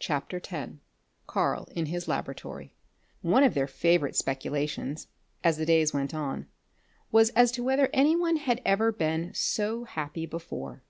[0.00, 0.70] CHAPTER X
[1.28, 2.74] KARL IN HIS LABORATORY
[3.22, 5.06] One of their favourite speculations,
[5.44, 6.48] as the days went on,
[7.12, 10.82] was as to whether any one had ever been so happy before.